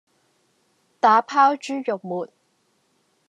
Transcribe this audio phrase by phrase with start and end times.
[0.99, 2.27] 打拋豬肉末